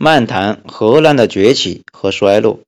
[0.00, 2.60] 漫谈荷兰的崛起和衰落，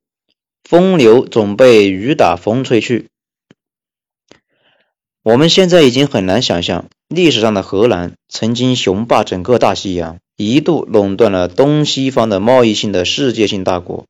[0.64, 3.06] 风流总被雨打风吹去。
[5.22, 14.06] 我们现在已经很难想象，历史上的荷兰曾经雄霸整个大西洋，一度垄断了东西方的贸易性的世界性大国。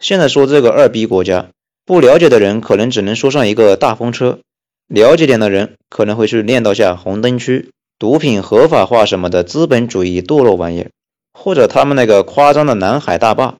[0.00, 1.50] 现在说这个二逼国家，
[1.84, 4.38] 不了解的人可能只能说上一个大风车，
[4.86, 7.68] 了解点的人可能会去念叨下红灯区、
[7.98, 10.90] 毒品合法化什么的资本主义堕落玩意儿，
[11.32, 13.56] 或者他们那个夸张的南海大坝。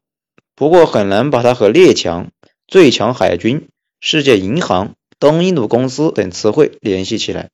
[0.54, 2.30] 不过很难把它和列强、
[2.66, 3.68] 最强海军、
[4.00, 4.94] 世界银行。
[5.18, 7.50] 东印度公司等词汇联系起来，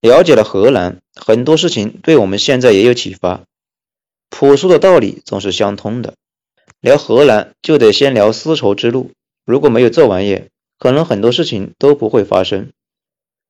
[0.00, 3.44] 了解了荷兰，很多事情对我们现在也有启发。
[4.30, 6.14] 朴素的道理总是相通的。
[6.80, 9.12] 聊荷兰就得先聊丝绸之路，
[9.44, 10.46] 如果没有这玩意，
[10.76, 12.72] 可能很多事情都不会发生。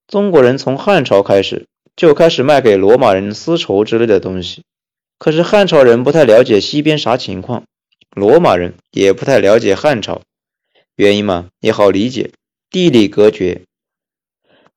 [0.06, 1.64] 中国人从汉朝开始
[1.96, 4.62] 就开始卖给罗马人丝绸之类的东西，
[5.22, 7.62] 可是汉朝人不太了解西边啥情况，
[8.10, 10.22] 罗马人也不太了解汉朝，
[10.96, 12.32] 原因嘛也好理解。
[12.70, 13.62] 地理隔绝，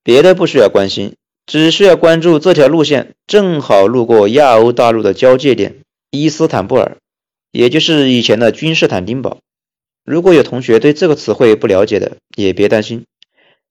[0.03, 1.15] 别的不需要关心，
[1.47, 5.77] 只需要关注这条路线正好路过亚欧大陆的交界点
[6.11, 6.97] 伊斯坦布尔，
[7.51, 9.39] 也就是以前的君士坦丁堡。
[10.03, 13.05] 如果有同学对这个词汇不了解的，也别担心，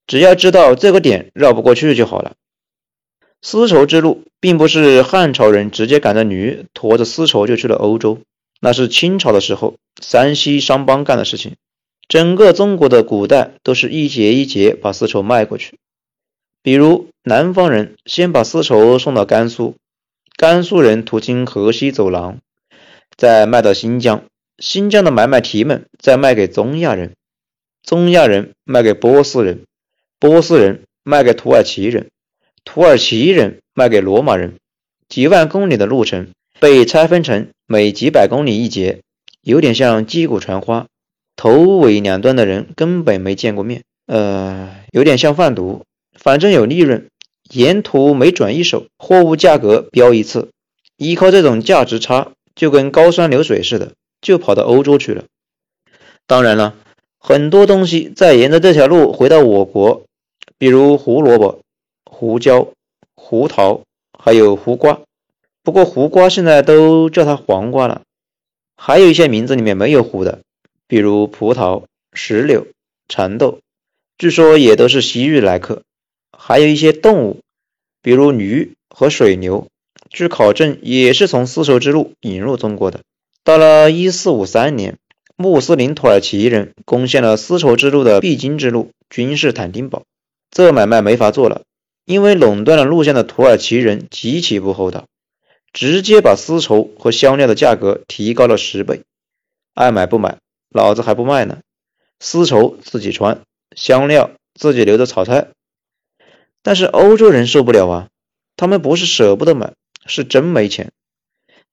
[0.08, 2.32] 只要知道这个点绕不过去就好了。
[3.46, 8.20] 丝绸之路并不是汉朝人直接赶着驴驮着丝绸就去了欧洲，
[8.58, 11.56] 那是清朝的时候山西商帮干的事情。
[12.08, 15.78] 整个中国的古代都是一节一节把丝绸卖过去，
[16.62, 19.76] 比如南方人先把丝绸送到甘肃，
[20.38, 22.38] 甘肃人途经河西走廊，
[23.14, 24.24] 再卖到新疆，
[24.58, 27.12] 新疆的买卖提们再卖给中亚人，
[27.82, 29.64] 中亚人卖给波斯人，
[30.18, 32.08] 波斯人卖给土耳其人，
[32.64, 34.54] 土耳其人卖给罗马人，
[35.08, 36.28] 几万公里的路程
[36.60, 39.00] 被拆分成每几百公里一节，
[39.42, 40.86] 有点像击鼓传花。
[41.36, 45.82] 头尾两端的人根本没见过面，呃，有点像贩毒，
[46.16, 47.08] 反正有利润，
[47.50, 50.50] 沿途每转一手，货物价格飙一次，
[50.96, 55.24] 依靠这种价值差，就跟高山流水似的，就跑到欧洲去了。
[56.28, 56.76] 当然了，
[57.18, 60.04] 很多东西在沿着这条路回到我国，
[60.56, 61.62] 比如胡萝卜、
[62.24, 62.68] 胡椒、
[63.14, 63.82] 胡桃，
[64.18, 65.02] 还有胡瓜。
[65.62, 68.00] 不过胡瓜现在都叫它黄瓜了，
[68.78, 70.40] 还有一些名字里面没有胡的。
[70.88, 71.84] 比如葡萄、
[72.14, 72.66] 石榴、
[73.10, 73.58] 蚕豆，
[74.16, 75.82] 据说也都是西域来客。
[76.32, 77.40] 还有一些动物，
[78.00, 79.66] 比如驴和水牛，
[80.08, 83.00] 据考证也是从丝绸之路引入中国的。
[83.42, 84.96] 到了一四五三年，
[85.36, 90.04] 穆斯林土耳其人攻陷了丝绸之路的必经之路——君士坦丁堡。
[90.50, 91.62] 这买卖没法做了，
[92.04, 95.06] 因为垄断了路线的土耳其人极其不厚道，
[95.72, 99.02] 直接把丝绸和香料的价格提高了十倍，
[99.74, 100.38] 爱买不买。
[100.70, 101.60] 老子还不卖呢，
[102.18, 103.42] 丝绸自己穿，
[103.76, 105.48] 香料自己留着炒菜。
[106.62, 108.08] 但是欧洲人受不了啊，
[108.56, 110.90] 他们不是舍不得买，是真没钱。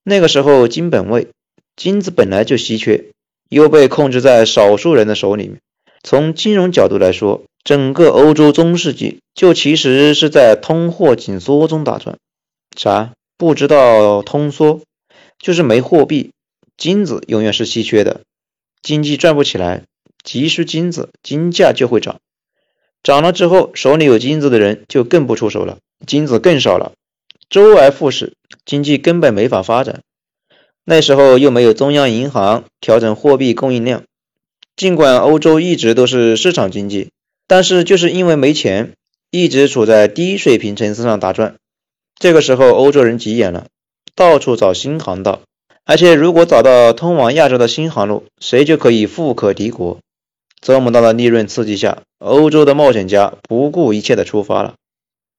[0.04, 1.30] 那个时候金本位，
[1.76, 3.06] 金子本来就稀缺，
[3.50, 5.60] 又被控制在少数人的手里面。
[6.04, 12.18] 从金融角度来说，整个欧洲中世纪就其实是在通货紧缩中打转。
[12.76, 13.14] 啥？
[13.38, 14.82] 不知道通缩？
[15.40, 16.32] 就是没货币，
[16.78, 18.22] 金子永远是稀缺的。
[18.82, 19.84] 经济转不起来，
[20.24, 22.20] 急需金子，金价就会涨。
[23.04, 26.94] 涨了之后，手里有金子的人就更不出手了，金子更少了，
[27.50, 28.34] 周而复始，
[28.66, 30.02] 经济根本没法发展。
[30.84, 34.04] 那时候又没有中央银行调整货币供应量，
[34.76, 37.10] 尽管欧洲一直都是市场经济，
[37.48, 38.94] 但是就是因为没钱，
[39.30, 41.56] 一直处在低水平层次上打转。
[42.18, 43.68] 这个时候，欧洲人急眼了，
[44.16, 45.42] 到处找新航道。
[45.84, 49.98] 而且，如果找到通往亚洲的新航路，谁就可以富可敌国。
[50.62, 54.76] 这么大的利润刺激下，欧洲的冒险家不顾一切的出发了，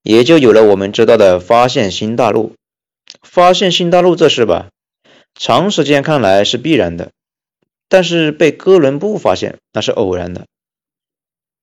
[0.02, 2.54] 也就有了我们知道的发现新大陆。
[3.22, 4.70] 发现新大陆这事吧，
[5.38, 7.12] 长时间看来是必然的，
[7.92, 10.46] 但是被哥伦布发现那是偶然的，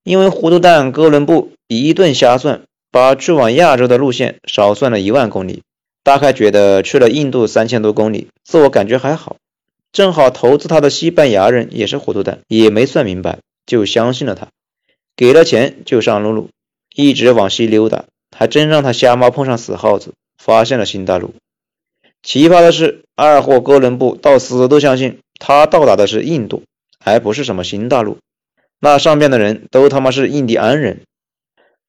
[0.03, 2.61] 因为糊涂蛋哥伦布一顿瞎算，
[2.91, 5.63] 把去往亚洲的路线少算了一万公里。
[6.03, 9.37] 大概觉得去了印度三千多公里，自我感觉还好。
[9.91, 14.49] 正好投资他的西班牙人也是糊涂蛋，也没算明白，就相信了他，
[15.15, 16.49] 给了钱就上路路，
[16.93, 18.05] 一直往西溜达，
[18.37, 21.33] 还真让他瞎猫碰上死耗子，发现了新大陆。
[22.21, 26.63] 奇葩的是，二货哥伦布到死都相信他到达的是印度，
[27.03, 28.17] 而不是什么新大陆。
[28.79, 31.01] 那上面的人都他妈是印第安人。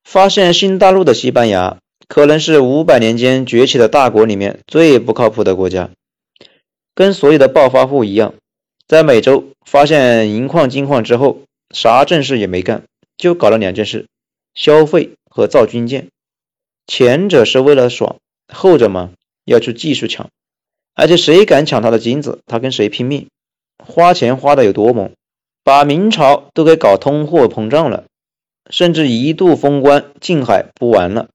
[0.05, 1.77] 发现新大陆的西班牙。
[2.09, 5.91] 可能是五百年间崛起的大国里面最不靠谱的国家。
[6.93, 8.35] 跟所有的暴发户一样，
[8.89, 11.43] 在美洲发现银矿金矿之后，
[11.73, 12.83] 啥正事也没干，
[13.17, 14.07] 就搞了两件事：
[14.55, 16.09] 消费和造军舰。
[16.89, 18.17] 前者是为了爽，
[18.53, 19.13] 后者嘛
[19.45, 20.31] 要去技术抢，
[20.95, 23.29] 而且谁敢抢他的金子，他跟谁拼命，
[23.87, 25.13] 花钱花的有多猛，
[25.65, 28.05] 把明朝都给搞通货膨胀了，
[28.71, 31.29] 甚至一度封关禁海不玩了。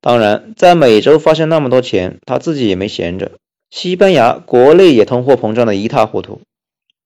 [0.00, 3.32] 当然，在美洲发现那么多钱，他自己也没闲着。
[3.70, 6.40] 西班牙国内也通货膨胀的一塌糊涂。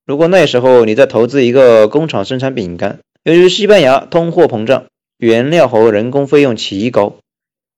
[0.07, 4.85] 如果那时候你再投资一个工厂生产饼干，由于西班牙通货膨胀，
[5.19, 7.17] 原料和人工费用奇高。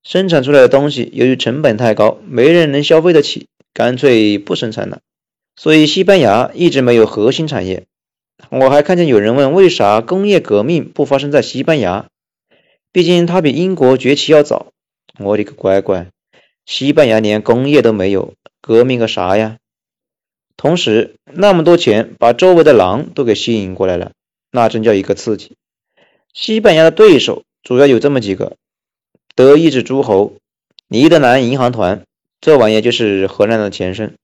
[0.03, 5.01] 生产出来的东西由于成本太高，没人能消费得起，干脆不生产了。
[5.57, 7.87] 所以西班牙一直没有核心产业。
[8.51, 12.07] 我还看见有人问，为啥工业革命不发生在西班牙？
[12.93, 14.73] 毕竟它比英国崛起要早。
[15.19, 16.09] 我的个乖乖，
[16.67, 19.57] 西班牙连工业都没有，革命个啥呀？
[20.59, 24.13] 同时，那么多钱把周围的狼都给吸引过来了，
[24.51, 25.57] 那真叫一个刺激。
[26.35, 28.57] 西班牙的对手主要有这么几个。
[29.35, 30.35] 德意志诸侯、
[30.89, 32.05] 尼德兰银行团，
[32.41, 34.17] 这玩意就是荷兰的前身。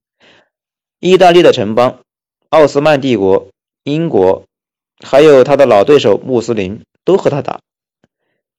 [1.04, 1.98] 意大利的城邦、
[2.48, 3.48] 奥斯曼帝国、
[3.82, 4.44] 英国，
[5.00, 7.58] 还有他的老对手穆斯林，都和他打。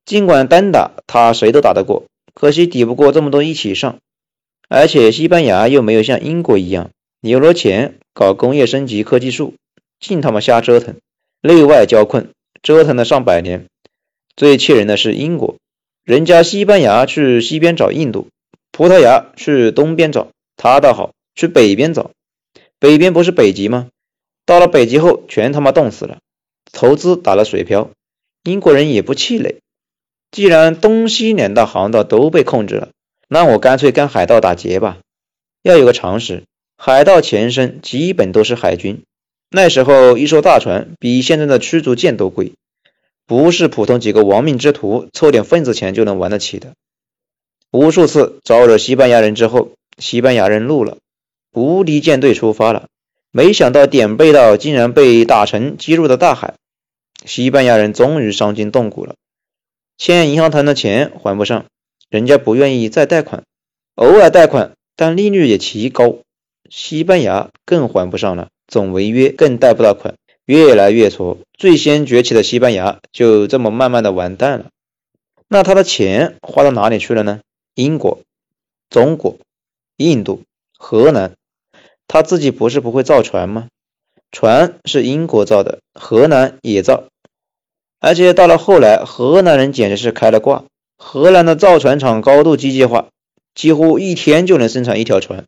[0.04, 2.04] 尽管单打他谁都打得过，
[2.34, 4.00] 可惜抵不过这么多一起上。
[4.68, 6.90] 而且西班牙又没有像英国一样
[7.22, 9.54] 有了钱搞工业升级、科技树，
[10.02, 10.98] 净他妈瞎折腾，
[11.40, 12.32] 内外交困，
[12.62, 13.68] 折腾了上百年。
[14.36, 15.56] 最气人的是英国。
[16.04, 18.28] 人家西班牙去西边找印度，
[18.74, 22.12] 葡萄牙去东边找，他倒好，去北边找。
[22.84, 23.88] 北边不是北极吗？
[24.46, 26.18] 到了北极后，全他妈冻死了，
[26.74, 27.92] 投资打了水漂。
[28.44, 29.62] 英国人也不气馁，
[30.32, 32.90] 既然东西两大航道都被控制了，
[33.30, 34.98] 那我干脆跟海盗打劫吧。
[35.62, 36.44] 要有个常识，
[36.76, 39.04] 海盗前身基本都是海军，
[39.50, 42.52] 那时候一艘大船比现在的驱逐舰都贵。
[43.26, 46.74] 不是普通几个亡命之徒凑点份子钱就能玩得起的。
[47.72, 50.98] 无数次招惹西班牙人之后，西班牙人怒了，
[51.54, 52.88] 无敌舰队出发了。
[53.32, 56.56] 没想到点背道竟然被打成击入了大海。
[57.26, 59.16] 西班牙人终于伤筋动骨了，
[59.98, 61.66] 欠银行团的钱还不上，
[62.10, 63.44] 人家不愿意再贷款，
[63.96, 66.18] 偶尔贷款，但利率也奇高。
[66.70, 70.16] 西班牙更还不上了，总违约，更贷不到款。
[70.46, 74.66] 越来越挫，最先崛起的西班牙就这么慢慢的完蛋了。
[75.48, 77.40] 那他的钱花到哪里去了呢？
[77.76, 78.20] 英国、
[78.90, 79.38] 中国、
[79.96, 80.42] 印度、
[80.78, 81.36] 荷兰，
[82.08, 83.68] 他自己不是不会造船吗？
[84.32, 87.04] 船是英国造的，荷兰也造，
[88.00, 90.66] 而且到了后来，荷兰人简直是开了挂。
[90.98, 93.10] 荷兰的造船厂高度机械化，
[93.54, 95.46] 几乎一天就能生产一条船。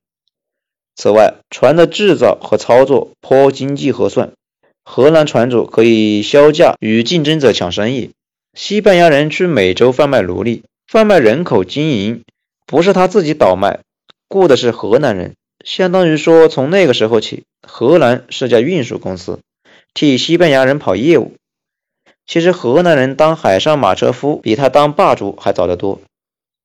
[0.95, 4.33] 此外，船的制造和操作颇经济核算。
[4.83, 8.11] 荷兰船主可以销价与竞争者抢生意。
[8.53, 12.23] 西班牙人去美洲贩卖奴隶、贩卖人口经营，
[12.67, 13.79] 不是他自己倒卖，
[14.29, 15.33] 雇的是荷兰人。
[15.65, 19.39] 相当于说，从那个时候起，荷兰是家运输公司，
[19.95, 21.33] 替西班牙人跑业务。
[22.27, 26.01] 其实，荷兰人当海上马车夫比他当霸主还早得多。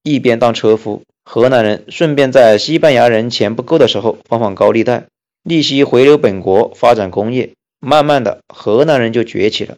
[0.02, 5.06] 一边当车夫，荷兰人顺便在西班牙人钱不够的时候放放高利贷，
[5.42, 7.50] 利息回流本国发展工业。
[7.80, 9.76] 慢慢的，荷兰人就崛起了。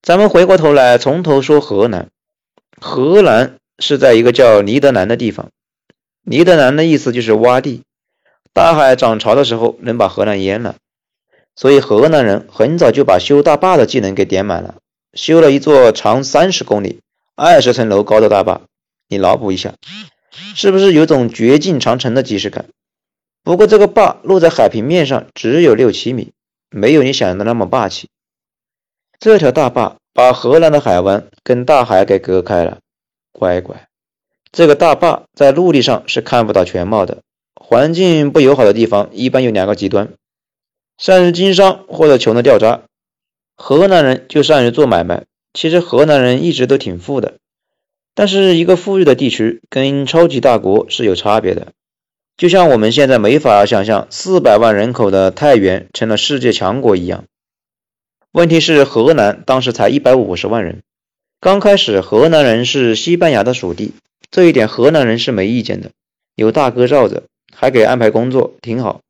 [0.00, 2.08] 咱们回过头来，从头说河南。
[2.80, 5.50] 河南是在一个叫尼德兰的地方。
[6.22, 7.82] 尼德兰的意思就是洼地。
[8.58, 10.74] 大海涨潮的时候，能把河南淹了。
[11.54, 14.74] 所以河南人很早就把修大坝的技能给点满了，
[15.12, 16.98] 修了一座长三十公里、
[17.36, 18.62] 二十层楼高的大坝。
[19.08, 19.74] 你脑补一下，
[20.56, 22.64] 是不是有种绝境长城的即视感？
[23.44, 26.32] 不过这个坝落在海平面上只有六七米。
[26.68, 28.08] 没有你想的那么霸气。
[29.20, 32.78] 这条大坝把荷兰的海湾跟大海给隔开了。
[33.30, 33.86] 乖乖，
[34.50, 37.18] 这个大坝在陆地上是看不到全貌的。
[37.70, 40.14] 环境不友好的地方一般有两个极端：
[40.96, 42.84] 善于经商或者穷的掉渣。
[43.56, 45.24] 河南人就善于做买卖。
[45.52, 47.34] 其实河南人一直都挺富的，
[48.14, 51.72] 但是一个富裕的地区跟超级大国是有差别的。
[52.38, 57.24] 就像我们现在没法想象四百万人口的太原成了世界强国一样。
[58.32, 60.80] 问题是河南当时才一百五十万人，
[61.38, 63.92] 刚开始河南人是西班牙的属地，
[64.30, 65.90] 这一点河南人是没意见的，
[66.34, 67.24] 有大哥罩着，
[67.60, 69.00] 还给安排工作，挺好。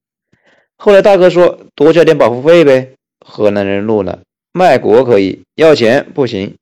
[0.79, 4.21] 后来大哥说多交点保护费呗，河南人怒了，
[4.53, 6.57] 卖国可以要钱不行，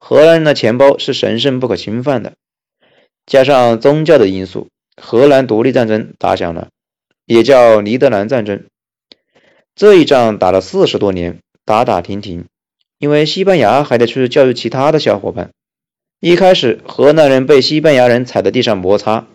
[0.00, 2.32] 荷兰人的钱包是神圣不可侵犯的，
[3.26, 4.66] 加上宗教的因素。
[5.00, 6.68] 荷兰独立战争打响了，
[7.26, 8.64] 也叫尼德兰战争。
[9.76, 12.46] 这一仗打了四十多年，打打停停，
[12.98, 15.50] 因为西班牙还得去教育其他的小伙伴。
[16.18, 19.26] 一开始，荷兰人被西班牙人踩在地上摩擦；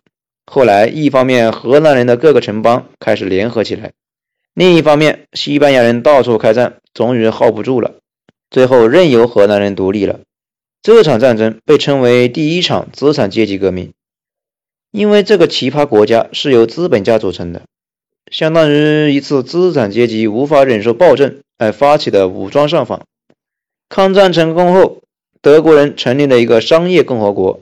[0.46, 3.94] 后来，一方面荷兰人的各个城邦开始联合起来，
[4.54, 7.96] 另一方面西班牙人到处开战，终于耗不住了，
[8.50, 10.20] 最后任由荷兰人独立了。
[10.82, 13.94] 这场战争被称为第一场资产阶级革命，
[14.92, 17.64] 因为这个奇葩国家是由资本家组成的，
[18.32, 23.02] 相当于一次资产阶级无法忍受暴政而发起的武装上访。
[23.90, 25.02] 抗战成功后。
[25.42, 27.60] 德国人成立了一个商业共和国，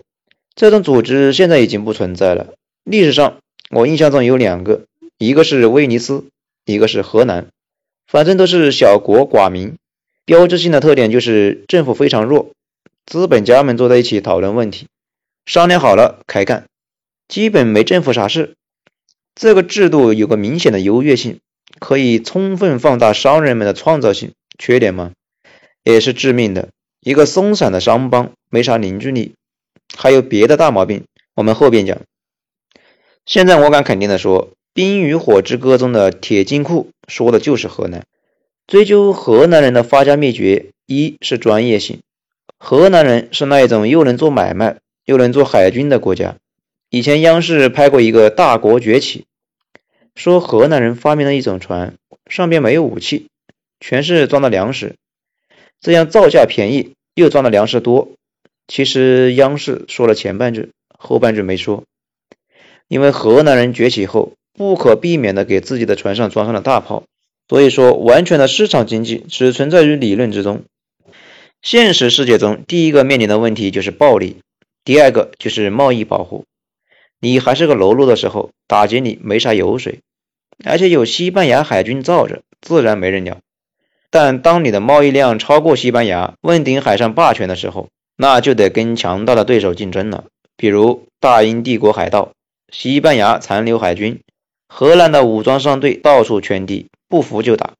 [0.55, 2.53] 这种组织现在已经不存在了。
[2.83, 3.37] 历史上，
[3.69, 4.87] 我印象中有两个，
[5.17, 6.25] 一个是威尼斯，
[6.65, 7.47] 一个是荷兰，
[8.07, 9.77] 反正都是小国寡民。
[10.25, 12.51] 标志性的特点就是政府非常弱，
[13.05, 14.87] 资本家们坐在一起讨论问题，
[15.45, 16.65] 商量好了开干，
[17.27, 18.55] 基本没政府啥事。
[19.33, 21.39] 这个制度有个明显的优越性，
[21.79, 24.33] 可以充分放大商人们的创造性。
[24.59, 25.13] 缺点吗？
[25.83, 26.69] 也是致命的。
[26.99, 29.33] 一个松散的商帮没啥凝聚力，
[29.97, 31.97] 还有别的大毛病，我们后边讲。
[33.25, 38.05] 现在我敢肯定的说，《冰与火之歌》中的铁金库说的就是河南。
[38.67, 42.01] 追究河南人的发家秘诀，一是专业性，
[42.59, 46.35] 河南人是那一种又能做买卖又能做海军的国家。
[46.89, 49.21] 以前央视拍过一个《大国崛起》，
[50.15, 51.95] 说河南人发明了一种船，
[52.29, 53.27] 上边没有武器，
[53.79, 54.95] 全是装的粮食。
[55.79, 58.09] 这样造价便宜又装的粮食多，
[58.67, 61.83] 其实央视说了前半句，后半句没说。
[62.93, 67.01] 因为河南人崛起后，不可避免的给自己的船上装上了大炮，
[67.49, 70.65] 所以说完全的市场经济只存在于理论之中。
[71.63, 74.37] 现实世界中，第一个面临的问题就是暴力，
[74.85, 76.45] 第二个就是贸易保护。
[77.19, 80.01] 你还是个喽啰的时候，打劫你没啥油水，
[80.63, 83.39] 而且有西班牙海军罩着，自然没人鸟。
[84.11, 90.25] 但当你的贸易量超过西班牙，问鼎海上霸权的时候，那就得跟强大的对手竞争了。
[90.55, 92.33] 比如大英帝国海盗、
[92.73, 94.21] 西班牙残留海军、
[94.67, 97.73] 荷兰的武装商队到处圈地，不服就打。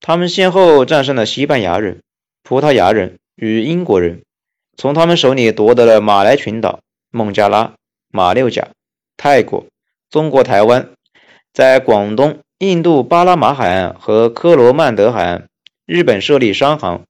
[0.00, 2.00] 他们先后战胜了西班牙人、
[2.42, 4.22] 葡萄牙人与英国人，
[4.76, 6.80] 从他们手里夺得了马来群岛、
[7.12, 7.74] 孟加拉、
[8.10, 8.66] 马六甲、
[9.16, 9.64] 泰国、
[10.10, 10.90] 中国台湾，
[11.52, 15.46] 在广东、印度巴拿马海岸和科罗曼德海岸。
[15.86, 17.04] 日本设立商行，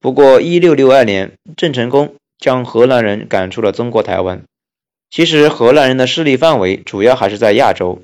[0.00, 4.44] 不过一六六二年，郑成功将荷兰人赶出了中国台湾。
[5.12, 8.00] 其实荷兰人的势力范围主要还是在亚洲。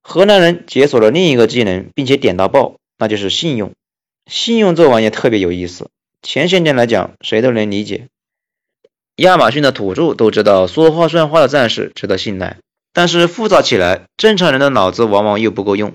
[0.00, 3.72] 荷兰人解锁了另一个技能，并且点到爆，那就是信用。
[4.30, 5.90] 信用这玩意特别有意思，
[6.22, 8.06] 前些年来讲，谁都能理解。
[9.16, 12.58] 亚马逊的土著都知道，说话算话的战士值得信赖，
[12.92, 15.94] 但是复杂起来，正常人的脑子往往又不够用。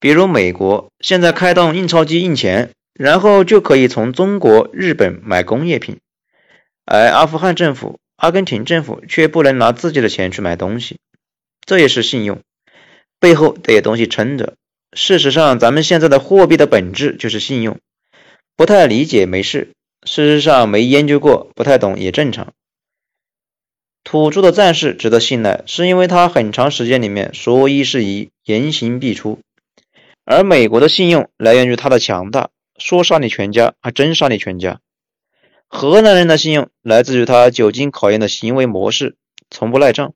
[0.00, 5.98] 比如美国现在开动印钞机印钱，然后就可以从中国、日本买工业品，
[6.84, 10.98] 而阿富汗政府、阿根廷政府却不能拿自己的钱去买东西，
[11.66, 12.40] 这也是信用，
[13.18, 14.54] 背后得有东西撑着。
[14.92, 17.80] 事实上，咱们现在的货币的本质就是信用，
[18.54, 19.72] 不太理解没事，
[20.06, 22.52] 事实上没研究过，不太懂也正常。
[24.04, 29.40] 土著的战士值得信赖，是因为他很长时间里面说一是一，言行必出。
[30.24, 34.78] 而美国的信用来源于他的强大，说杀你全家还真杀你全家。
[35.74, 39.16] 河南人的信用来自于他久经考验的行为模式，
[39.50, 40.12] 从不赖账，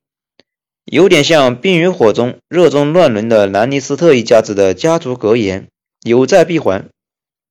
[0.84, 5.68] 有点像《冰与火》中热衷乱伦的兰尼斯特一家子的家族格言
[6.04, 6.90] ：“有债必还。”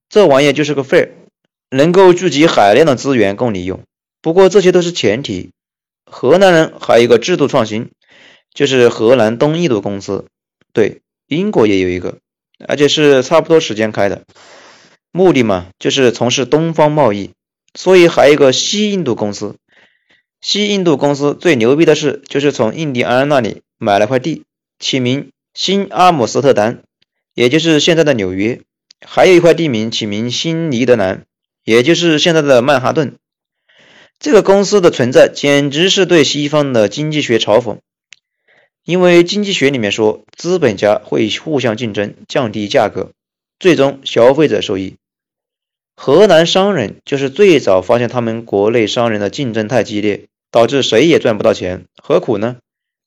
[0.07, 1.13] 这玩意就是个废，
[1.71, 3.81] 能够聚集海量的资源供你用。
[4.21, 5.49] 不过这些都是前提。
[6.05, 7.89] 河南人还有一个制度创新，
[8.53, 10.25] 就是河南东印度公司。
[10.73, 12.19] 对，英国也有一个。
[12.67, 14.21] 而且是差不多时间开的，
[15.11, 17.31] 目的嘛，就是从事东方贸易，
[17.75, 19.55] 所以还有一个西印度公司。
[20.41, 24.43] 西印度公司最牛逼的是，就是从印第安那里买了块地，
[24.79, 26.83] 起名新阿姆斯特丹，
[27.33, 28.61] 也就是现在的纽约；
[29.05, 31.25] 还有一块地名起名新尼德兰，
[31.63, 33.15] 也就是现在的曼哈顿。
[34.19, 37.79] 这个公司的存在简直是对西方的经济学嘲讽。
[38.83, 43.11] 因为经济学里面说，资本家会互相竞争，降低价格，
[43.59, 44.95] 最终消费者受益。
[45.95, 52.57] 河南商人就是最早发现他们国内商人的竞争太激烈，导致谁也赚不到钱，何苦呢？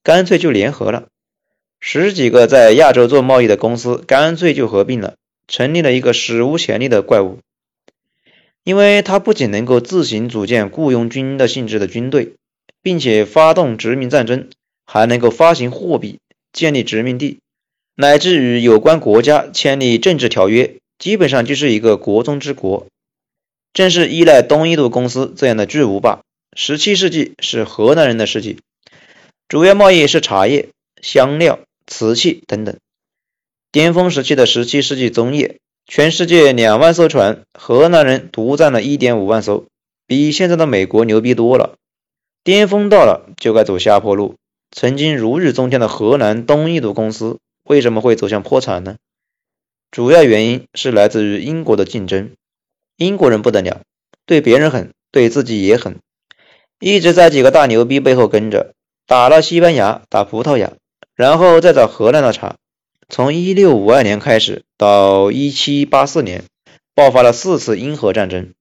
[0.03, 1.09] 干脆就联合了，
[1.81, 5.15] 十几个在亚洲做贸易的公司，干脆就合并了，
[5.47, 7.39] 成立了一个史无前例的怪物。
[8.65, 12.35] 因为他不仅能够自行组建雇佣军的性质的军队，
[12.83, 14.49] 并且发动殖民战争。
[14.91, 16.19] 还能够发行货币，
[16.51, 17.41] 建立殖民地，
[17.95, 22.87] 乃至与有关国家签立政治条约，基本上就是一个国中之国。
[23.73, 26.23] 正是依赖东印度公司这样的巨无霸，
[26.57, 28.59] 十七世纪是荷兰人的世纪，
[29.49, 32.77] 主要贸易是茶叶、香料、瓷器等等。
[33.71, 39.67] 巅峰时期的十七世纪中叶，全世界两万艘船，荷兰人独占了一点五万艘，
[40.07, 41.77] 比现在的美国牛逼多了。
[42.43, 44.35] 巅峰到了，就该走下坡路。
[44.71, 48.97] 曾经如日中天的荷兰东印度公司为什么会走向破产呢？
[49.91, 52.33] 主要原因是来自于英国的竞争。
[52.97, 53.81] 英国人不得了，
[54.27, 56.01] 对别人狠，对自己也狠，
[56.81, 58.75] 一直在几个大牛逼背后跟着，
[59.07, 60.73] 打了西班牙，打葡萄牙，
[61.15, 62.57] 然后再找荷兰的茬。
[63.09, 66.45] 从一六五二年开始到一七八四年，
[66.95, 68.53] 爆发了四次英荷战争。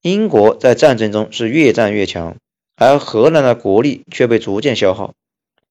[0.00, 2.36] 英国在战争中是越战越强，
[2.76, 5.12] 而荷兰的国力却被逐渐消耗。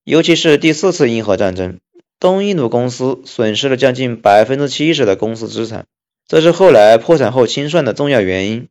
[0.03, 1.79] 尤其是第四次英荷战争，
[2.21, 5.87] 东印度公司损失了将近百分之七十的公司资产。
[6.27, 8.67] 这是后来破产后清算的重要原因。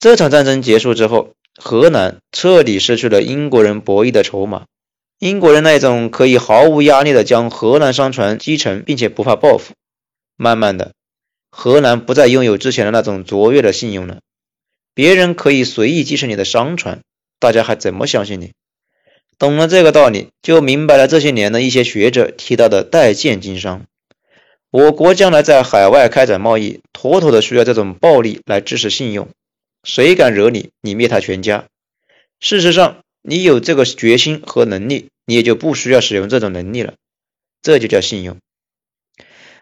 [0.00, 4.64] 这场战争结束之后，荷兰彻底失去了英国人博弈的筹码。
[5.18, 9.74] 英国人那种可以毫无压力的将荷兰商船击沉，并且不怕报复。
[10.38, 10.92] 慢慢的，
[11.50, 14.20] 荷兰不再拥有之前的那种卓越的信用了。
[14.94, 17.02] 别人可以随意击沉你的商船，
[17.38, 18.52] 大家还怎么相信你？
[19.38, 23.86] 懂了这个道理，就明白了这些年的一些学者提到的代建经商。
[24.70, 29.28] 我国将来在海外开展贸易，妥妥的需要这种暴力来支持信用。
[29.84, 31.66] 谁敢惹你，你灭他全家。
[32.40, 36.94] 事实上，你有这个决心和能力，你也就不需要使用这种能力了。
[37.62, 38.36] 这就叫信用。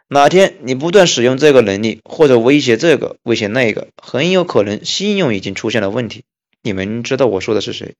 [0.09, 6.25] 哪天你不断使用这个能力，或者威胁这个、威胁那个，很有可能信用已经出现了问题。
[6.62, 7.95] 你们知道我说的是谁？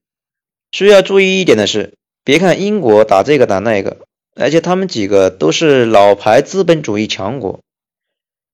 [0.77, 3.97] 需要注意一点的是，别看英国打这个打那个。
[4.35, 7.61] 而且他们几个都是老牌资本主义强国，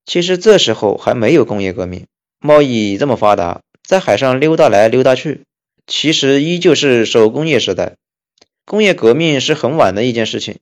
[0.07, 2.07] 其实这时候还没有工业革命，
[2.39, 5.43] 贸易这么发达，在海上溜达来溜达去，
[5.89, 7.95] 其实依旧是手工业时代。
[8.67, 10.59] 工业革命是很晚的一件事情，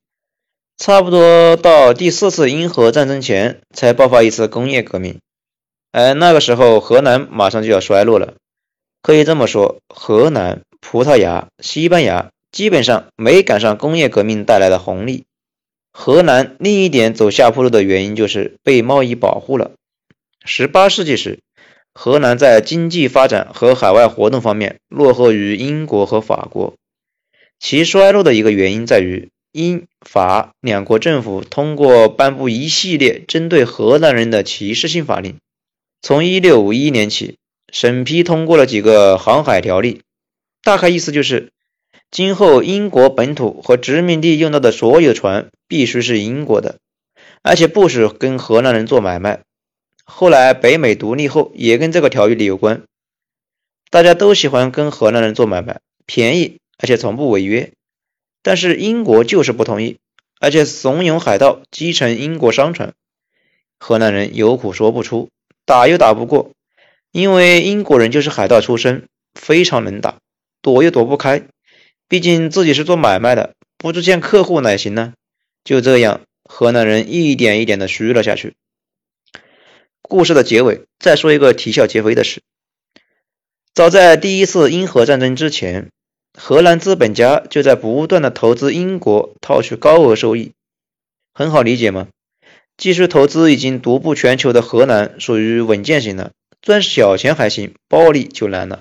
[0.78, 5.20] 差不多到第四次英荷战争前才爆发一次工业革命，
[5.92, 8.36] 而那个时候河南马上就要衰落了。
[9.02, 12.30] 可以这么说，河南、葡萄牙、西班牙。
[12.52, 15.22] 基本上没赶上工业革命带来的红利。
[15.92, 19.70] 荷兰另一点走下坡路的原因就是被贸易保护了。
[20.44, 21.38] 十八世纪时，
[21.94, 26.74] 荷兰在经济发展和海外活动方面落后于英国和法国。
[27.60, 35.36] 其衰落的一个原因在于英法两国政府通过颁布一系列针对荷兰人的歧视性法令。
[36.02, 37.36] 从一六五一年起，
[37.72, 40.00] 审批通过了几个航海条例，
[40.62, 41.52] 大概意思就是。
[42.10, 46.80] 今后英国本土和殖民地用到的所有船必须是英国的，
[47.40, 49.42] 而且不许跟荷兰人做买卖。
[50.02, 52.82] 后来北美独立后也跟这个条约里有关，
[53.90, 57.70] 大家都喜欢跟荷兰人做买卖，便宜而且从不违约。
[58.42, 59.98] 但是英国就是不同意，
[60.40, 62.94] 而且怂恿海盗击沉英国商船。
[63.78, 65.28] 荷兰人有苦说不出，
[65.64, 66.50] 打又打不过，
[67.12, 70.18] 因为英国人就是海盗出身，非常能打，
[70.62, 71.42] 躲又躲不开。
[72.08, 75.14] 毕竟自己是做买卖的，不去见客户哪行呢？
[75.62, 78.54] 就这样，河南人一点一点的虚了下去。
[80.02, 82.42] 故事的结尾，再说一个啼笑皆非的事。
[83.72, 85.90] 早在第一次英荷战争之前，
[86.36, 90.52] 荷兰资本家就在不断的投资英国，套取高额收益。
[91.32, 92.08] 很好理解吗？
[92.76, 98.80] 技术投资已经独步全球的荷兰，属于稳健型的，赚小钱还行，暴利就难了。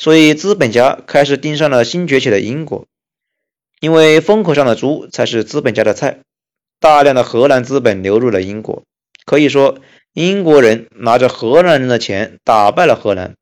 [0.00, 2.86] 所以，资本家开始盯上了新崛起的英国，
[3.80, 6.20] 因为风口上的猪才是资本家的菜。
[6.78, 8.82] 大量的荷兰资本流入了英国，
[9.26, 9.76] 可以说，
[10.14, 13.34] 英国人拿着荷兰人的钱打败了荷兰。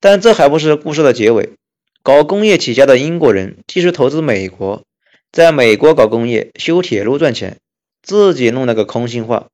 [0.00, 1.54] 但这还不是故事的结尾。
[2.02, 4.82] 搞工业起家的英国人继续投资美国，
[5.32, 7.56] 在美国搞工业、修铁路赚钱，
[8.02, 9.46] 自己弄了个空心化。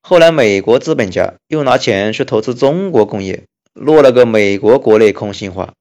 [0.00, 3.42] 后来，美国资本家又拿钱去投资中国工业。
[3.74, 5.74] 落了个美国国内空心化，